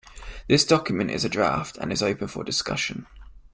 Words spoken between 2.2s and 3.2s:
for discussion